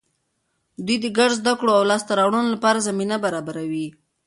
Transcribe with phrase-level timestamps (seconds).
[0.85, 3.87] دوی د ګډو زده کړو او لاسته راوړنو لپاره زمینه برابروي.